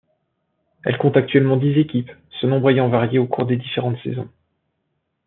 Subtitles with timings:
[0.83, 4.29] Elle compte actuellement dix équipes, ce nombre ayant varié au cours des différentes saisons.